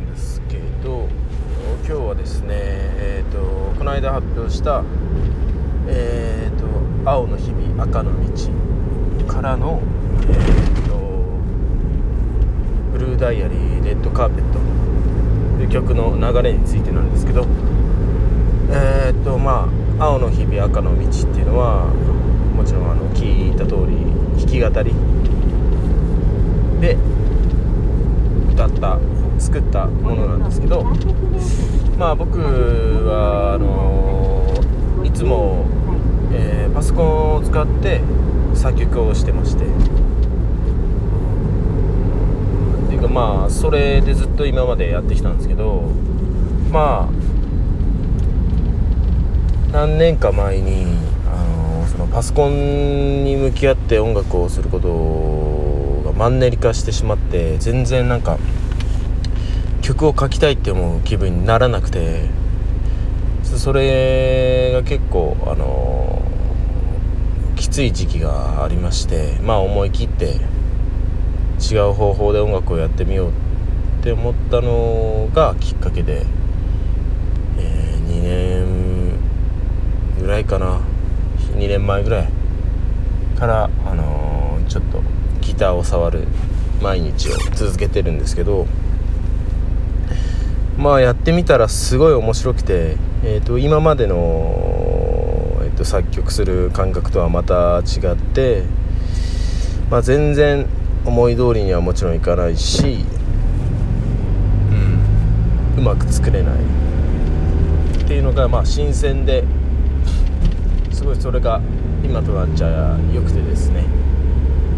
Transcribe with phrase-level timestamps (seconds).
[0.00, 1.08] んですけど
[1.86, 3.38] 今日はですねえ、ー、と
[3.78, 4.82] この間発表した
[5.86, 6.66] え、ー、と
[7.08, 9.80] 「青の日々赤の道」からの
[10.28, 10.98] え、ー、と
[12.92, 14.58] 「ブルーダイアリーレッドカーペット」
[15.58, 17.46] という曲の流れについてなんですけど
[18.70, 21.86] えっ、とまあ「青の日々赤の道」っていうのは
[22.56, 24.94] もちろんあの聞いた通り弾き語り
[26.80, 26.96] で
[28.52, 28.98] 歌った
[29.40, 30.84] 作ったものなんですけど
[31.98, 35.64] まあ僕はあのいつも、
[36.32, 38.02] えー、パソコンを使って
[38.54, 39.66] 作曲をしてましてっ
[42.88, 45.88] ていうかまあそれでずっと今までやってきたんですけど
[46.70, 47.20] まあ
[49.72, 50.86] 何年か前に
[51.26, 51.44] あ
[51.80, 58.38] のそのパソコンに向き合って音楽をすることがマンネリ化してしまって全然なんか
[59.90, 62.28] 曲を書きたいって思う気分にならなくて
[63.42, 66.22] それが結構あの
[67.56, 70.36] きつい時期がありましてまあ思い切って
[71.60, 73.32] 違う方法で音楽をやってみようっ
[74.04, 76.24] て思ったのがきっかけで、
[77.58, 79.18] えー、2年
[80.20, 80.80] ぐらいかな。
[81.56, 82.28] 2年前ぐらい
[83.36, 85.02] から、あのー、ちょっと
[85.42, 86.26] ギターを触る
[86.80, 88.66] 毎日を続けてるんですけど
[90.80, 94.16] まあやってみたらすごい面白くて、えー、と今までの、
[95.60, 98.62] えー、と作曲する感覚とはまた違って、
[99.90, 100.66] まあ、全然
[101.04, 103.04] 思い通りにはもちろんいかないし、
[104.70, 106.54] うん、うまく作れない。
[106.54, 109.44] っていうのがまあ新鮮で
[110.90, 111.60] すごいそれが
[112.02, 113.84] 今となっちゃ良くてですね、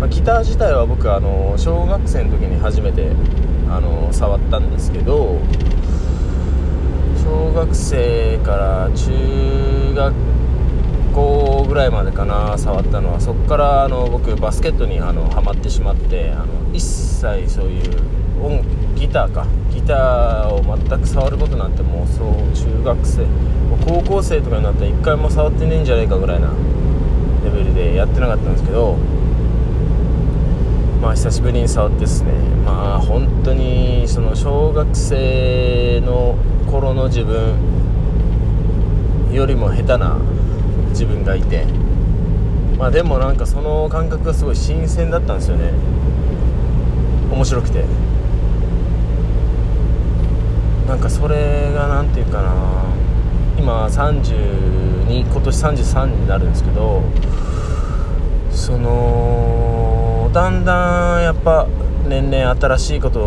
[0.00, 3.12] まあ、ギター自体は僕あの小学生の時に初めて
[3.70, 5.38] あの触ったんですけど
[7.32, 10.14] 小学生から中学
[11.14, 13.20] 校ぐらいまでかな触ったのは。
[13.20, 18.62] そこからあの僕バスケットにあのハマってしまってあの一切そういう音
[18.96, 19.46] ギターか。
[19.70, 23.24] ギターを全く触ることなんてもうそう中学生。
[23.86, 26.48] 高校生とかになったら一回も触ってねえんじゃねえかぐらいな
[27.44, 28.96] レベルでやってなかったんですけど
[31.00, 32.32] まあ久しぶりに触ってですね。
[32.66, 36.36] まあ本当にその小学生の
[36.72, 37.54] 頃の自分
[39.30, 40.16] よりも下手な
[40.88, 41.66] 自分がいて
[42.78, 45.70] まあでもなんかその感覚がすごい新鮮だったんですよね。
[47.30, 47.84] 面白くて。
[50.88, 52.84] なんかそれが何て言うかな。
[53.58, 57.02] 今32今年33になるんですけど
[58.50, 61.68] そのだんだんやっぱ
[62.08, 63.20] 年々新しいこと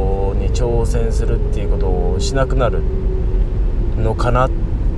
[0.00, 0.03] に
[0.54, 2.82] 挑戦するっていうことをしなくなる
[3.96, 4.50] のかなっ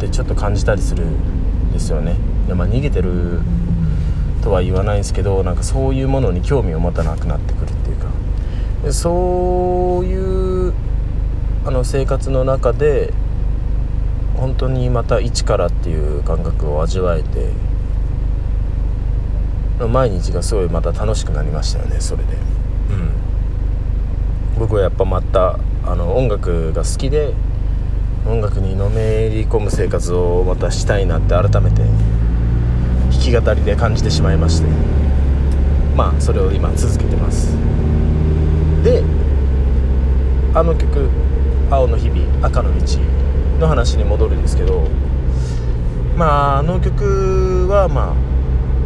[0.00, 2.16] てちょっと感じたりするんですよね。
[2.48, 3.40] いまあ、逃げてる
[4.42, 8.08] とは言わないんですけどなんかそういうものに興味を持たなくなってくるっていうか
[8.82, 10.74] でそういう
[11.64, 13.12] あの生活の中で
[14.36, 17.50] 本当にまた一からっていう感覚を味わえて
[19.86, 22.61] 毎日がすごいまた楽しくなりましたよねそれで。
[24.58, 27.34] 僕はやっぱまたあの音楽が好きで
[28.26, 31.82] 音楽にのめり込む生活をまたしたいなって改めて
[33.10, 35.02] 弾き語りで感じてしまいまして。
[35.96, 37.54] まあそれを今続けてます。
[38.82, 39.02] で
[40.54, 41.08] あの曲
[41.70, 42.98] 「青の日々赤の道」
[43.60, 44.82] の話に戻るんですけど
[46.16, 48.14] まああの曲はま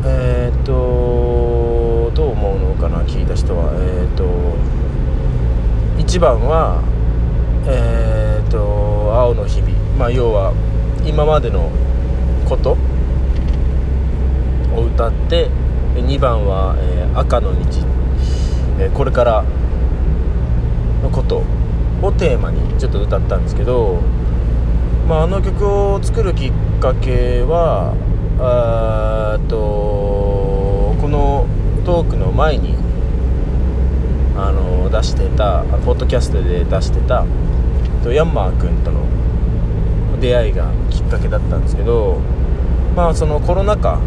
[0.04, 3.70] あえっ、とどう思うのかな聞いた人は。
[3.74, 4.24] えっ、と
[6.06, 6.80] 1番は
[7.66, 10.52] えっ、ー、と「青の日々」まあ要は
[11.04, 11.68] 今までの
[12.48, 12.76] こと
[14.76, 15.50] を歌って
[15.96, 17.58] 2番は、えー、赤の道、
[18.78, 19.44] えー、これから
[21.02, 21.42] のこと
[22.00, 23.98] をテーマにちょっと歌ったんですけど、
[25.08, 27.94] まあ、あの曲を作るきっかけは
[29.48, 29.56] と
[31.00, 31.46] この
[31.84, 32.85] トークの前に
[34.38, 37.24] あの出してたポッドキャストで出してた
[38.12, 39.00] ヤンマー君との
[40.20, 42.20] 出会いがきっかけだったんですけど
[42.94, 44.00] まあそのコロナ禍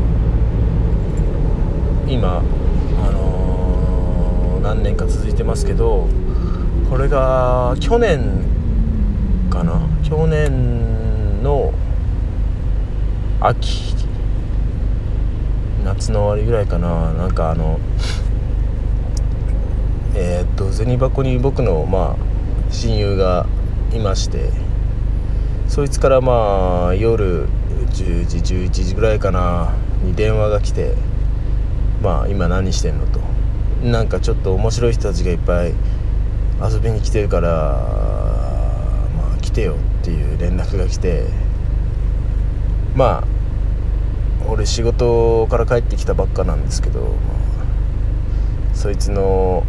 [2.08, 6.08] 今あのー、何年か続いてますけど
[6.90, 8.46] これが去年
[9.50, 11.74] かな去年の
[13.42, 13.96] 秋
[15.84, 17.80] 夏の終わりぐらいかななんかあの
[20.22, 23.46] えー、っと銭箱に僕のまあ親友が
[23.94, 24.52] いまして
[25.70, 27.48] そいつからまあ夜
[27.94, 29.74] 10時11時ぐらいかな
[30.04, 30.94] に電話が来て
[32.04, 33.22] 「まあ今何してんの?」と
[33.82, 35.74] 「なんかちょっと面白い人たちがいっぱい
[36.70, 37.50] 遊びに来てるから
[39.16, 41.28] まあ来てよ」っていう連絡が来て
[42.94, 49.64] まあ俺仕事から帰ってきたばっかなんですけど、まあ、そいつの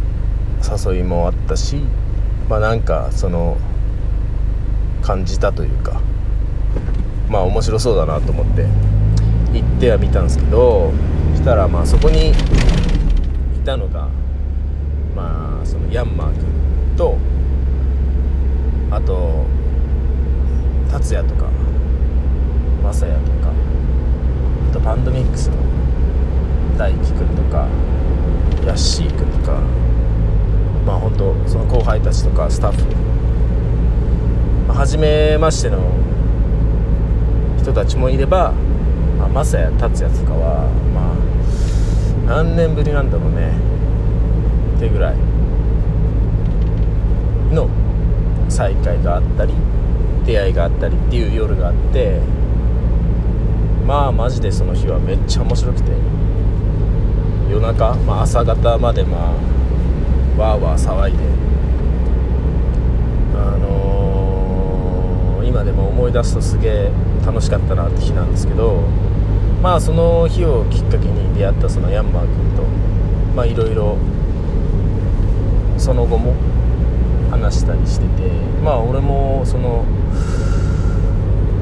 [0.61, 1.77] 誘いもあったし
[2.49, 3.57] まあなんかその
[5.01, 6.01] 感じたというか
[7.29, 8.65] まあ面白そうだなと思って
[9.53, 10.91] 行ってはみたんですけど
[11.31, 12.33] そしたらまあそこにい
[13.65, 14.07] たのが
[15.15, 17.17] まあそのヤンマー君と
[18.91, 19.45] あと
[20.91, 21.49] 達也とか
[22.83, 23.53] 雅也とか
[24.69, 25.55] あとバンドミックスの
[26.77, 27.67] 大輝くんとか
[28.65, 29.59] ヤッシーくんとか
[30.85, 33.11] まあ本当その後輩たちとかスタッフ
[34.67, 35.79] まあ、初めましての
[37.59, 38.53] 人たちもいれば、
[39.17, 41.13] まあ、マサヤ達也とかはま
[42.31, 43.51] あ何年ぶりなんだろうね。
[44.77, 45.15] ってぐらい
[47.51, 47.67] の
[48.47, 49.53] 再会があったり
[50.25, 52.19] 出会いがあったりっていう夜があって
[53.85, 55.91] まあマジでその日はめっちゃ面白くて。
[57.51, 59.33] 夜中、まあ、朝方までま
[60.37, 61.17] あわーわー騒いで。
[65.51, 66.91] 今でも思い出すとすげえ
[67.25, 68.83] 楽しかったなって日なんですけど
[69.61, 72.63] まあその日をきっかけに出会ったそのヤンマー君と
[73.35, 73.97] まあいろいろ
[75.77, 76.35] その後も
[77.31, 78.29] 話したりしてて
[78.63, 79.83] まあ俺もその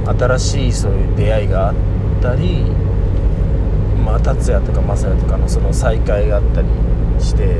[0.05, 1.75] 新しいそういう出会いがあっ
[2.21, 2.61] たり
[4.05, 6.67] まあ達也とか雅也とかのその再会があったり
[7.19, 7.55] して、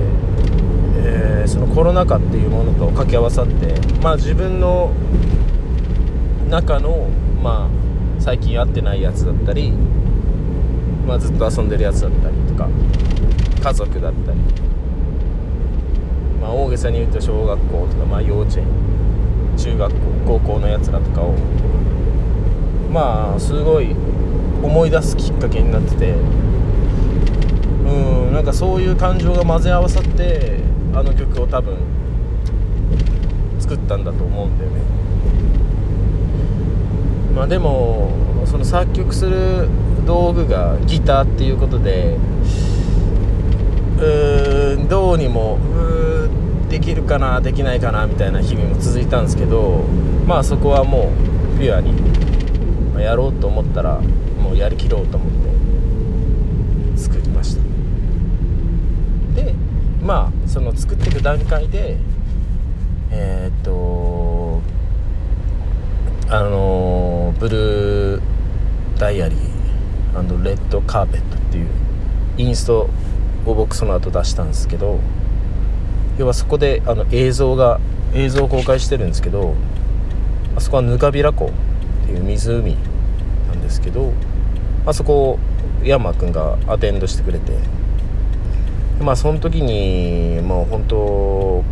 [0.96, 3.74] えー、そのコロナ禍っていうものと掛け合わさって
[4.04, 4.94] まあ自分の
[6.50, 7.08] 中の
[7.42, 9.72] まあ最近会ってないやつだったり、
[11.08, 12.68] まあ、ずっと遊んでるやつだったりとか
[13.64, 14.38] 家族だったり。
[16.42, 18.66] まあ大げさに言うと小学校とか、まあ、幼稚園
[19.58, 21.34] 中学校高校のやつらとかを
[22.92, 23.94] まあすごい
[24.64, 26.12] 思い出すきっかけになってて
[27.86, 27.92] う
[28.30, 30.60] んなんかそういう感情が混ぜ合わさって
[30.94, 31.78] あの曲を多分
[33.60, 35.09] 作ったんだと思うんだよね。
[37.40, 38.12] まあでも
[38.46, 39.70] その作曲する
[40.06, 42.18] 道具がギターっていうことで
[43.98, 45.58] うーんどうにも
[46.68, 49.86] できるかなできないかなみたいな日々も続いたんですけど
[50.28, 51.14] まあそこはも
[51.56, 51.94] うピュアに、
[52.92, 57.62] まあ、やろうと思ったらもうやりきろうと思って作りました。
[59.42, 59.54] で
[60.04, 61.96] まあその作っていく段階で
[63.12, 64.62] えー、っと
[66.32, 66.89] あの
[67.40, 68.22] ブルー
[68.98, 71.68] ダイアリーレッドカーペットっていう
[72.38, 72.90] インスト
[73.46, 75.00] を僕その後出したんですけど
[76.18, 77.80] 要はそこであの映像が
[78.14, 79.56] 映像を公開してるんですけど
[80.58, 81.52] あそこはぬかびら湖っ
[82.06, 82.76] ていう湖
[83.48, 84.12] なんですけど
[84.86, 85.40] あそこを
[85.82, 87.54] 山君がアテンドしてくれて
[89.02, 91.64] まあその時にもう本当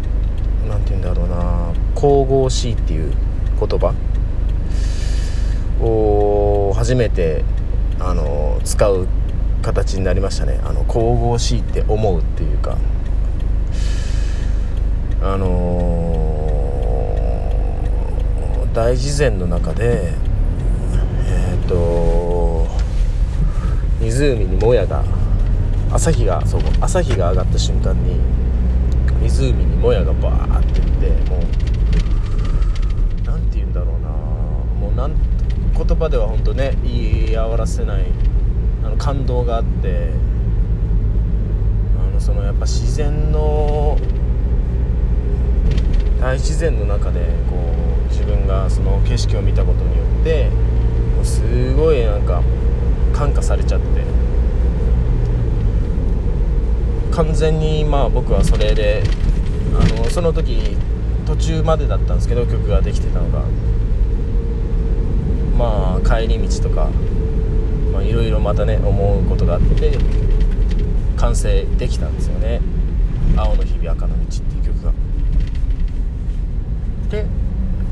[0.69, 3.11] 何て言うんだろうな神々しいっていう
[3.59, 3.93] 言葉
[5.81, 7.43] を初めて
[7.99, 9.07] あの使う
[9.61, 10.59] 形になりましたね。
[10.63, 12.77] あの神々しいって思うっていうか。
[15.19, 20.13] あのー、大自然の中で
[21.25, 22.67] えっ、ー、と
[23.99, 25.03] 湖にもやが
[25.91, 28.19] 朝日がそう朝日が上がった瞬間に
[29.21, 30.85] 湖にもやがバーっていっ
[31.25, 31.41] てもう
[33.25, 34.09] 何て言うんだろうな。
[34.09, 35.36] もうなん
[35.77, 38.05] 言葉では本当ね言い表せない
[38.83, 40.09] あの感動があって
[41.99, 43.97] あのそのやっぱ自然の
[46.19, 47.19] 大自然の中で
[47.49, 47.55] こ
[48.09, 50.49] う自分がその景色を見たことによって
[51.15, 52.41] もうすごいなんか
[53.13, 53.85] 感化されちゃって
[57.11, 59.03] 完全にまあ僕はそれで
[59.79, 60.75] あのその時
[61.27, 63.43] 途中までだったんですけど曲ができてたのが。
[65.57, 66.89] まあ帰り道とか
[68.03, 69.97] いろいろまたね思うことがあって
[71.17, 72.61] 完成できたんですよね
[73.35, 74.91] 「青の日々赤の道」っていう曲が。
[77.09, 77.25] で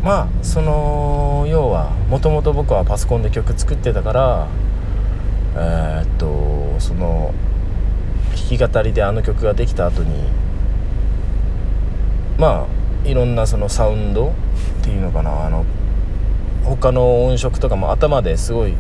[0.04, 4.48] まあその要はもともと僕はパソコンで曲作ってたから
[5.56, 7.34] えー、っとその
[8.36, 10.30] 弾き語りであの曲ができた後に
[12.38, 12.68] ま
[13.06, 14.32] あいろんなそのサウンドっ
[14.84, 15.66] ていうのかなあの
[16.66, 18.74] 他の音色とかも頭ですごい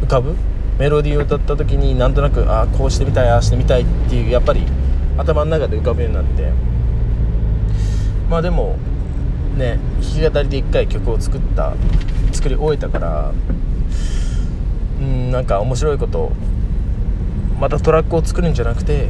[0.00, 0.34] 浮かぶ。
[0.78, 4.66] メロディーを歌った時になんとなくああこうしてみたいああしてみたいっていうやっぱり
[5.16, 6.74] 頭の中で浮かぶようになって。
[8.28, 8.76] まあでも
[9.56, 11.74] ね弾き語りで1回曲を作った
[12.32, 13.32] 作り終えたから
[15.00, 16.32] うんなんか面白いこと
[17.60, 19.08] またトラックを作るんじゃなくて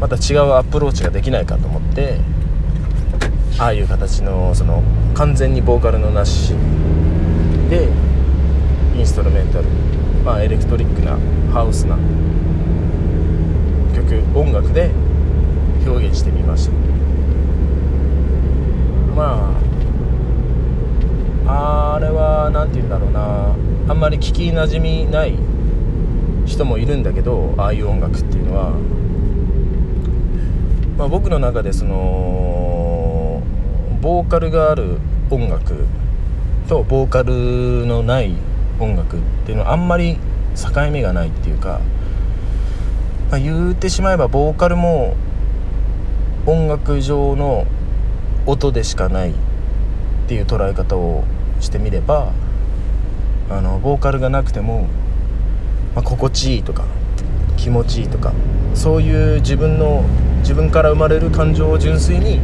[0.00, 2.20] また違うアプローチができないかと思って
[3.58, 4.82] ああいう形のその
[5.14, 6.54] 完全にボーカルのなし
[7.70, 7.88] で
[8.96, 9.64] インストルメンタル
[10.24, 11.16] まあエレクトリックな
[11.52, 11.96] ハウスな
[13.94, 14.90] 曲音楽で
[15.86, 16.72] 表現してみました。
[19.14, 19.54] ま
[21.46, 23.54] ああれは何て言うんだろうな。
[23.88, 25.36] あんまり聞きなじみない
[26.46, 28.70] 人もいるんだけどああいう音楽っていうのは、
[30.96, 33.42] まあ、僕の中でその
[34.00, 34.98] ボーカルがある
[35.30, 35.86] 音楽
[36.70, 38.32] とボーカルのない
[38.78, 40.18] 音楽っていうのはあんまり
[40.54, 41.80] 境目がないっていうか、
[43.28, 45.16] まあ、言うてしまえばボーカルも
[46.46, 47.66] 音楽上の
[48.46, 49.34] 音でしかないっ
[50.28, 51.24] ていう捉え方を
[51.58, 52.32] してみれば
[53.50, 54.86] あのボーカルがなくても、
[55.96, 56.84] まあ、心地いいとか
[57.56, 58.32] 気持ちいいとか
[58.74, 60.04] そういう自分の
[60.42, 62.38] 自分から生まれる感情を純粋に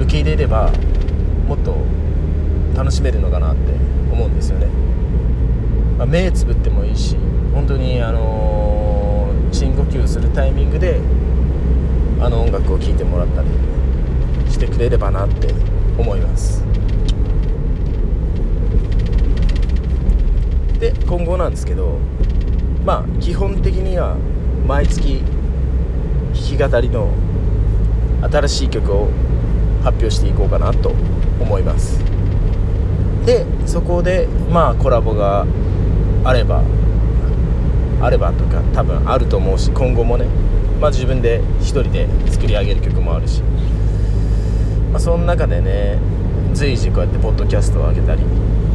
[0.00, 0.70] 受け入れれば
[1.48, 1.93] もっと
[2.74, 3.72] 楽しめるのかなって
[4.12, 4.66] 思うんですよね、
[5.96, 7.16] まあ、目つぶってもいいし
[7.52, 11.00] 本当にあのー、深呼吸するタイミングで
[12.20, 13.48] あの音楽を聴いてもらったり
[14.50, 15.52] してくれればなって
[15.98, 16.62] 思います。
[20.80, 21.98] で今後なんですけど
[22.84, 24.16] まあ基本的には
[24.66, 25.22] 毎月
[26.34, 27.10] 弾き語りの
[28.30, 29.08] 新しい曲を
[29.82, 30.90] 発表していこうかなと
[31.40, 32.02] 思います。
[33.26, 35.46] でそこでまあコラボが
[36.24, 36.62] あれば
[38.00, 40.26] あればとか多分あると思うし今後もね
[40.80, 43.42] まあ自分で一人で作り上げる曲もあるし、
[44.92, 45.98] まあ、その中でね
[46.52, 48.22] 随時こうやってポッドキャストを上げたり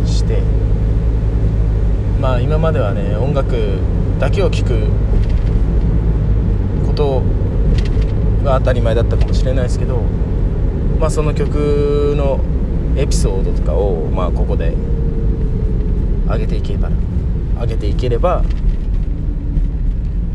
[0.05, 0.41] して
[2.19, 3.77] まあ今まではね音楽
[4.19, 4.87] だけを聴く
[6.87, 7.21] こと
[8.43, 10.01] が当たり前だったかもしれないですけど
[10.99, 12.39] まあその曲の
[12.95, 14.73] エピソードとかをまあここで
[16.27, 16.89] 上げていけば
[17.59, 18.43] 上げていければ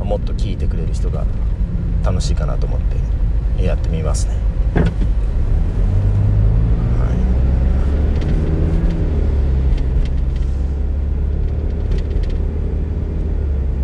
[0.02, 1.24] もっと聴いてくれる人が
[2.04, 2.80] 楽しいかなと思っ
[3.56, 4.34] てやってみますね。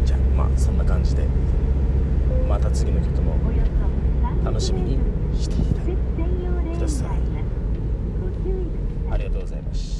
[0.04, 1.24] じゃあまあそんな感じで
[2.48, 3.36] また次の曲も
[4.44, 4.98] 楽しみに
[5.34, 5.80] していて
[6.76, 7.29] ください。
[9.10, 9.99] ありがとうございます。